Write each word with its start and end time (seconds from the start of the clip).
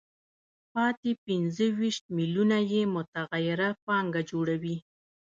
پاتې 0.73 1.11
پنځه 1.25 1.65
ویشت 1.79 2.03
میلیونه 2.17 2.57
یې 2.71 2.81
متغیره 2.95 3.69
پانګه 3.85 4.21
جوړوي 4.31 4.75